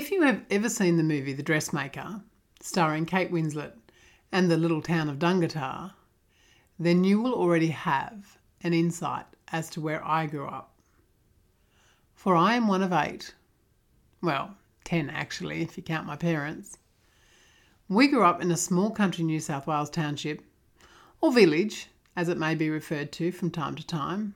[0.00, 2.22] If you have ever seen the movie The Dressmaker,
[2.58, 3.74] starring Kate Winslet
[4.32, 5.92] and the little town of Dungatar,
[6.78, 10.72] then you will already have an insight as to where I grew up.
[12.14, 13.34] For I am one of eight.
[14.22, 16.78] Well, ten actually, if you count my parents.
[17.86, 20.42] We grew up in a small country New South Wales township,
[21.20, 24.34] or village, as it may be referred to from time to time.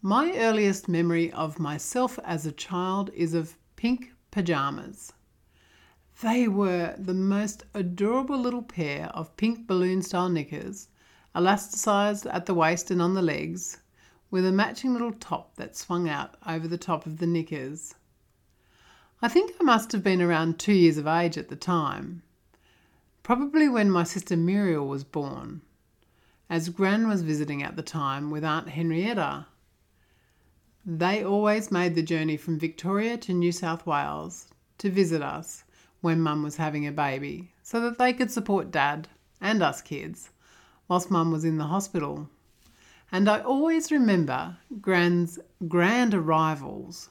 [0.00, 5.12] My earliest memory of myself as a child is of pink pajamas.
[6.22, 10.88] They were the most adorable little pair of pink balloon style knickers,
[11.34, 13.78] elasticized at the waist and on the legs,
[14.30, 17.94] with a matching little top that swung out over the top of the knickers.
[19.20, 22.22] I think I must have been around two years of age at the time,
[23.22, 25.60] probably when my sister Muriel was born,
[26.48, 29.46] as Gran was visiting at the time with Aunt Henrietta.
[30.88, 34.46] They always made the journey from Victoria to New South Wales
[34.78, 35.64] to visit us
[36.00, 39.08] when Mum was having a baby so that they could support Dad
[39.40, 40.30] and us kids
[40.86, 42.30] whilst Mum was in the hospital.
[43.10, 47.10] And I always remember Gran's grand arrivals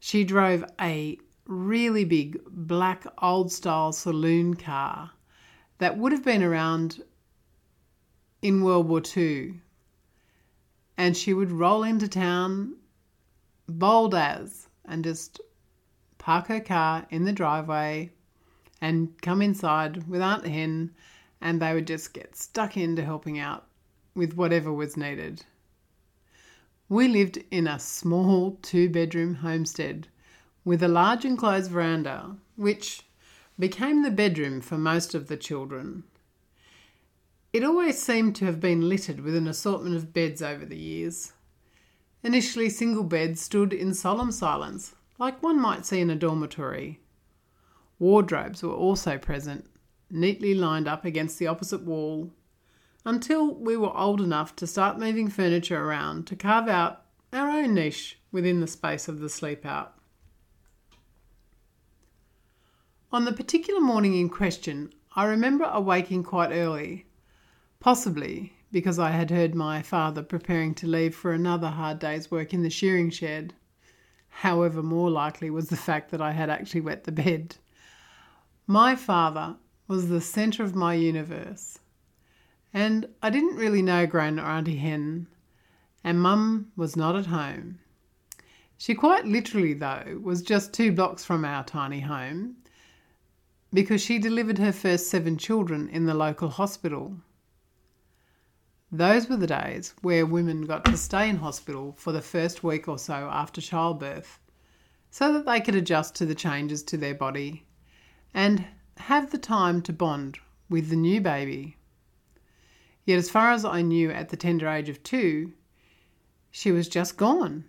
[0.00, 5.10] she drove a really big black old style saloon car
[5.76, 7.02] that would have been around
[8.40, 9.60] in World War II.
[10.96, 12.76] And she would roll into town
[13.68, 15.40] bold as and just
[16.18, 18.10] park her car in the driveway
[18.80, 20.90] and come inside with Aunt Hen
[21.40, 23.66] and they would just get stuck into helping out
[24.14, 25.44] with whatever was needed.
[26.88, 30.08] We lived in a small two bedroom homestead
[30.64, 33.02] with a large enclosed veranda, which
[33.58, 36.04] became the bedroom for most of the children.
[37.52, 41.32] It always seemed to have been littered with an assortment of beds over the years.
[42.24, 46.98] Initially, single beds stood in solemn silence, like one might see in a dormitory.
[47.98, 49.66] Wardrobes were also present,
[50.10, 52.32] neatly lined up against the opposite wall,
[53.04, 57.74] until we were old enough to start moving furniture around to carve out our own
[57.74, 59.94] niche within the space of the sleep out.
[63.12, 67.04] On the particular morning in question, I remember awaking quite early,
[67.80, 72.52] possibly because I had heard my father preparing to leave for another hard day's work
[72.52, 73.54] in the shearing shed.
[74.28, 77.54] However, more likely was the fact that I had actually wet the bed.
[78.66, 79.54] My father
[79.86, 81.78] was the centre of my universe.
[82.72, 85.28] And I didn't really know Gran or Auntie Hen,
[86.02, 87.78] and Mum was not at home.
[88.76, 92.56] She quite literally, though, was just two blocks from our tiny home
[93.72, 97.18] because she delivered her first seven children in the local hospital.
[98.96, 102.86] Those were the days where women got to stay in hospital for the first week
[102.86, 104.38] or so after childbirth
[105.10, 107.66] so that they could adjust to the changes to their body
[108.32, 108.64] and
[108.98, 110.38] have the time to bond
[110.70, 111.76] with the new baby.
[113.04, 115.54] Yet, as far as I knew at the tender age of two,
[116.52, 117.64] she was just gone,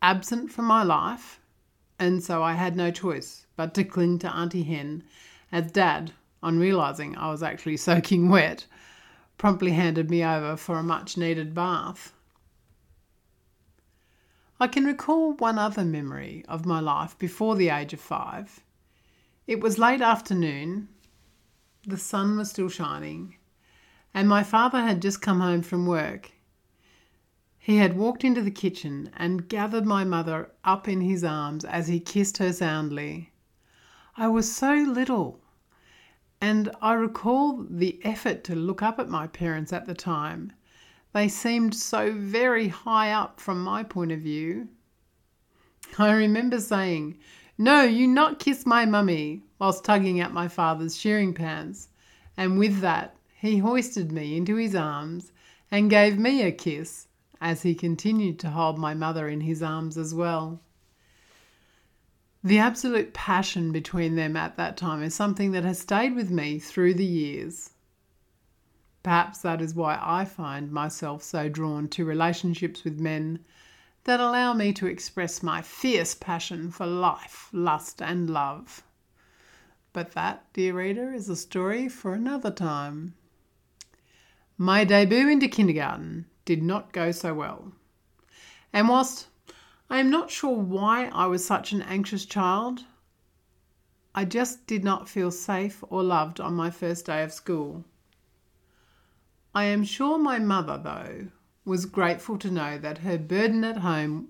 [0.00, 1.38] absent from my life,
[1.98, 5.04] and so I had no choice but to cling to Auntie Hen,
[5.52, 6.12] as Dad,
[6.42, 8.64] on realising I was actually soaking wet,
[9.38, 12.12] promptly handed me over for a much needed bath.
[14.58, 18.60] I can recall one other memory of my life before the age of five.
[19.46, 20.88] It was late afternoon,
[21.86, 23.36] the sun was still shining,
[24.14, 26.32] and my father had just come home from work.
[27.58, 31.88] He had walked into the kitchen and gathered my mother up in his arms as
[31.88, 33.32] he kissed her soundly.
[34.16, 35.40] I was so little,
[36.40, 40.52] and I recall the effort to look up at my parents at the time.
[41.12, 44.68] They seemed so very high up from my point of view.
[45.98, 47.16] I remember saying,
[47.56, 51.88] No, you not kiss my mummy, whilst tugging at my father's shearing pants,
[52.36, 55.32] and with that he hoisted me into his arms
[55.70, 57.08] and gave me a kiss
[57.40, 60.60] as he continued to hold my mother in his arms as well.
[62.44, 66.58] The absolute passion between them at that time is something that has stayed with me
[66.58, 67.70] through the years.
[69.02, 73.44] Perhaps that is why I find myself so drawn to relationships with men
[74.04, 78.84] that allow me to express my fierce passion for life, lust, and love.
[79.92, 83.14] But that, dear reader, is a story for another time.
[84.58, 87.72] My debut into kindergarten did not go so well.
[88.72, 89.28] And whilst
[89.88, 92.84] I am not sure why I was such an anxious child,
[94.18, 97.84] I just did not feel safe or loved on my first day of school.
[99.54, 101.28] I am sure my mother, though,
[101.66, 104.28] was grateful to know that her burden at home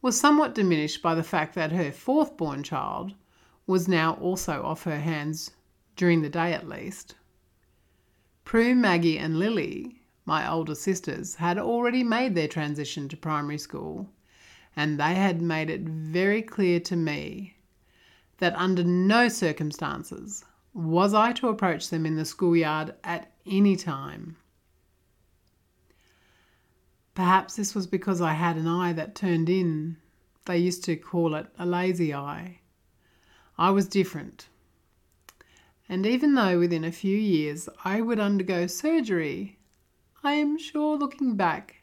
[0.00, 3.12] was somewhat diminished by the fact that her fourth born child
[3.66, 5.50] was now also off her hands,
[5.94, 7.14] during the day at least.
[8.44, 14.08] Prue, Maggie, and Lily, my older sisters, had already made their transition to primary school,
[14.78, 17.56] and they had made it very clear to me
[18.36, 24.36] that under no circumstances was I to approach them in the schoolyard at any time.
[27.16, 29.96] Perhaps this was because I had an eye that turned in.
[30.46, 32.60] They used to call it a lazy eye.
[33.58, 34.46] I was different.
[35.88, 39.58] And even though within a few years I would undergo surgery,
[40.22, 41.82] I am sure looking back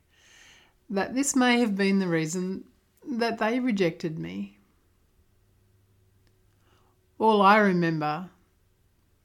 [0.89, 2.63] that this may have been the reason
[3.07, 4.57] that they rejected me.
[7.17, 8.29] All I remember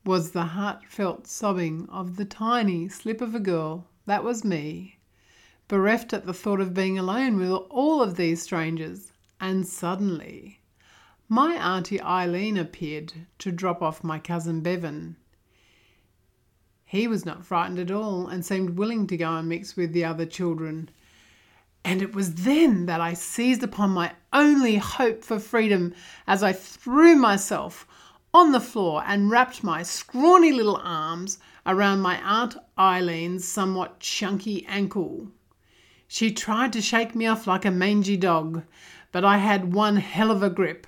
[0.05, 4.99] was the heartfelt sobbing of the tiny slip of a girl that was me
[5.69, 10.61] bereft at the thought of being alone with all of these strangers, and suddenly
[11.29, 15.15] my Auntie Eileen appeared to drop off my cousin Bevan.
[16.85, 20.05] He was not frightened at all and seemed willing to go and mix with the
[20.05, 20.91] other children.
[21.85, 25.95] And it was then that I seized upon my only hope for freedom
[26.27, 27.87] as I threw myself
[28.33, 34.65] on the floor and wrapped my scrawny little arms around my Aunt Eileen's somewhat chunky
[34.67, 35.29] ankle.
[36.07, 38.63] She tried to shake me off like a mangy dog,
[39.13, 40.87] but I had one hell of a grip.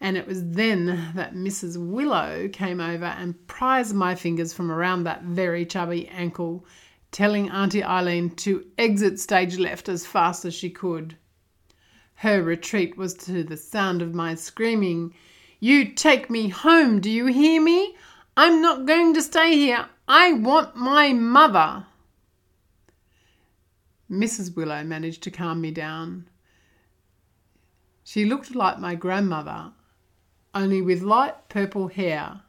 [0.00, 1.76] And it was then that Mrs.
[1.76, 6.64] Willow came over and prized my fingers from around that very chubby ankle,
[7.10, 11.16] telling Auntie Eileen to exit stage left as fast as she could.
[12.14, 15.14] Her retreat was to the sound of my screaming,
[15.58, 17.96] You take me home, do you hear me?
[18.36, 19.86] I'm not going to stay here.
[20.06, 21.86] I want my mother.
[24.10, 24.56] Mrs.
[24.56, 26.28] Willow managed to calm me down.
[28.02, 29.72] She looked like my grandmother,
[30.54, 32.42] only with light purple hair.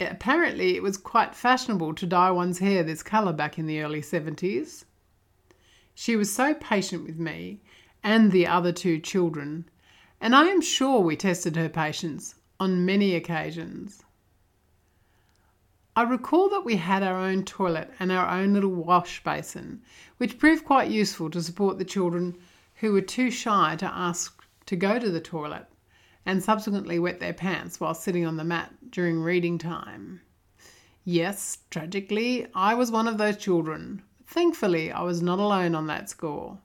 [0.00, 4.00] Apparently, it was quite fashionable to dye one's hair this colour back in the early
[4.00, 4.84] 70s.
[5.94, 7.60] She was so patient with me
[8.02, 9.68] and the other two children,
[10.20, 14.02] and I am sure we tested her patience on many occasions.
[15.94, 19.82] I recall that we had our own toilet and our own little wash basin,
[20.16, 22.38] which proved quite useful to support the children
[22.76, 25.66] who were too shy to ask to go to the toilet
[26.24, 30.20] and subsequently wet their pants while sitting on the mat during reading time.
[31.04, 34.02] Yes, tragically, I was one of those children.
[34.26, 36.58] Thankfully, I was not alone on that score.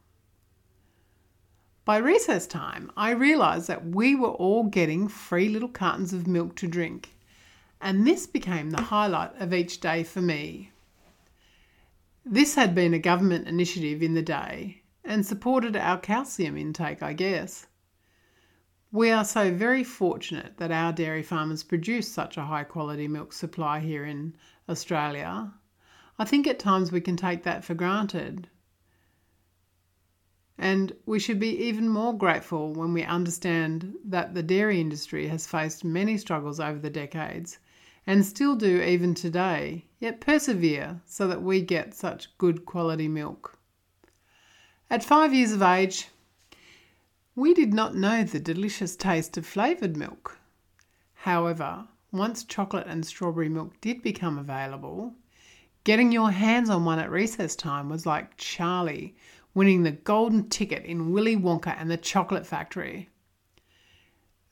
[1.84, 6.56] By recess time, I realised that we were all getting free little cartons of milk
[6.58, 7.16] to drink
[7.86, 10.72] and this became the highlight of each day for me.
[12.26, 17.14] This had been a government initiative in the day and supported our calcium intake, I
[17.14, 17.68] guess.
[18.96, 23.34] We are so very fortunate that our dairy farmers produce such a high quality milk
[23.34, 24.38] supply here in
[24.70, 25.52] Australia.
[26.18, 28.48] I think at times we can take that for granted.
[30.58, 35.46] And we should be even more grateful when we understand that the dairy industry has
[35.46, 37.58] faced many struggles over the decades
[38.08, 43.60] and still do even today, yet persevere so that we get such good quality milk.
[44.90, 46.08] At five years of age,
[47.38, 50.40] we did not know the delicious taste of flavoured milk.
[51.14, 55.14] However, once chocolate and strawberry milk did become available,
[55.84, 59.18] getting your hands on one at recess time was like Charlie
[59.54, 63.10] winning the golden ticket in Willy Wonka and the Chocolate Factory.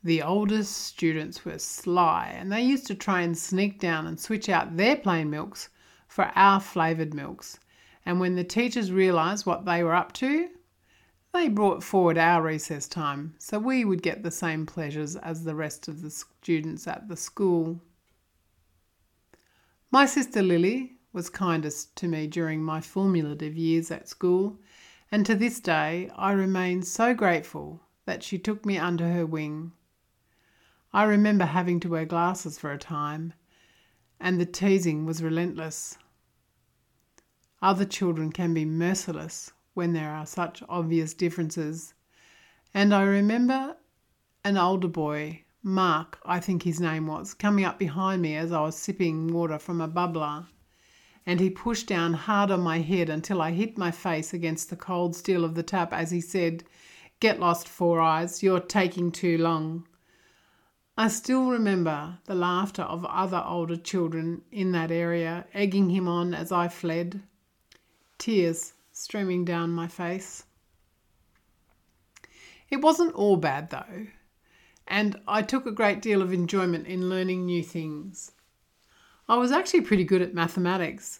[0.03, 4.49] The oldest students were sly and they used to try and sneak down and switch
[4.49, 5.69] out their plain milks
[6.09, 7.59] for our flavoured milks.
[8.05, 10.49] And when the teachers realised what they were up to,
[11.33, 15.55] they brought forward our recess time so we would get the same pleasures as the
[15.55, 17.81] rest of the students at the school.
[19.91, 24.59] My sister Lily was kindest to me during my formative years at school,
[25.11, 29.73] and to this day I remain so grateful that she took me under her wing
[30.95, 33.33] I remember having to wear glasses for a time,
[34.19, 35.97] and the teasing was relentless.
[37.63, 41.93] Other children can be merciless when there are such obvious differences,
[42.73, 43.75] and I remember
[44.43, 48.61] an older boy, Mark, I think his name was, coming up behind me as I
[48.61, 50.47] was sipping water from a bubbler,
[51.25, 54.75] and he pushed down hard on my head until I hit my face against the
[54.75, 56.63] cold steel of the tap as he said,
[57.19, 59.87] Get lost, Four Eyes, you're taking too long.
[60.97, 66.33] I still remember the laughter of other older children in that area, egging him on
[66.33, 67.23] as I fled,
[68.17, 68.73] tears
[69.03, 70.45] streaming down my face.
[72.69, 74.07] It wasn't all bad though,
[74.87, 78.31] and I took a great deal of enjoyment in learning new things.
[79.27, 81.19] I was actually pretty good at mathematics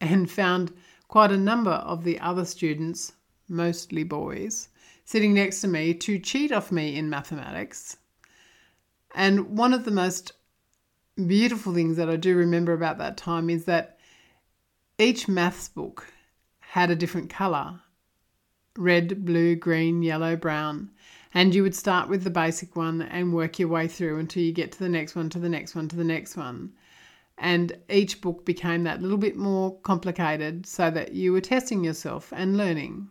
[0.00, 0.72] and found
[1.08, 3.12] quite a number of the other students,
[3.48, 4.70] mostly boys,
[5.04, 7.98] sitting next to me to cheat off me in mathematics.
[9.14, 10.32] And one of the most
[11.26, 13.98] beautiful things that I do remember about that time is that
[14.98, 16.10] each maths book
[16.70, 17.80] had a different colour
[18.76, 20.88] red, blue, green, yellow, brown.
[21.34, 24.52] And you would start with the basic one and work your way through until you
[24.52, 26.72] get to the next one, to the next one, to the next one.
[27.36, 32.32] And each book became that little bit more complicated so that you were testing yourself
[32.32, 33.08] and learning.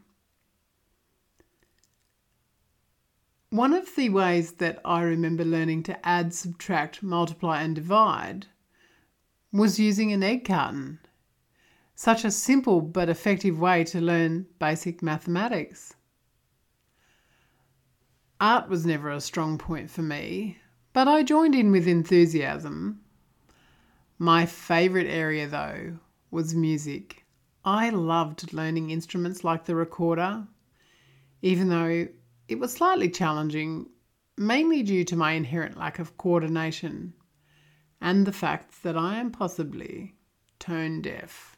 [3.50, 8.48] One of the ways that I remember learning to add, subtract, multiply, and divide
[9.51, 11.00] was using an egg carton.
[12.01, 15.96] Such a simple but effective way to learn basic mathematics.
[18.39, 20.60] Art was never a strong point for me,
[20.94, 23.01] but I joined in with enthusiasm.
[24.18, 26.00] My favourite area, though,
[26.32, 27.25] was music.
[27.65, 30.48] I loved learning instruments like the recorder,
[31.41, 32.08] even though
[32.48, 33.89] it was slightly challenging,
[34.38, 37.13] mainly due to my inherent lack of coordination
[38.00, 40.15] and the fact that I am possibly
[40.60, 41.58] tone deaf.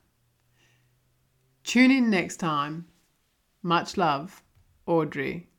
[1.63, 2.87] Tune in next time.
[3.61, 4.41] Much love,
[4.87, 5.50] Audrey.